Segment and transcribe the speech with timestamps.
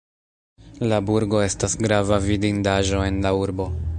[0.91, 3.73] La burgo estas grava vidindaĵo en la urbo.